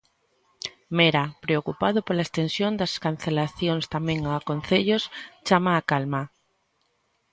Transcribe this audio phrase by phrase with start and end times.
[0.97, 5.03] Mera, preocupado pola extensión das cancelacións tamén a concellos,
[5.47, 6.21] chama á calma.